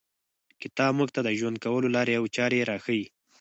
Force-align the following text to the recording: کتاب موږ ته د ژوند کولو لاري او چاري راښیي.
کتاب 0.61 0.91
موږ 0.99 1.09
ته 1.15 1.21
د 1.23 1.29
ژوند 1.39 1.57
کولو 1.63 1.87
لاري 1.95 2.13
او 2.19 2.25
چاري 2.35 2.59
راښیي. 2.69 3.05